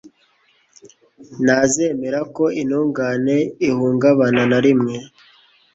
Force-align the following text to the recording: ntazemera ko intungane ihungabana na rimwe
ntazemera 1.43 2.19
ko 2.35 2.43
intungane 2.61 3.37
ihungabana 3.67 4.41
na 4.51 4.59
rimwe 4.65 4.95